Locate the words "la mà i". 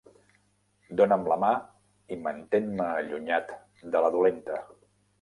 1.33-2.19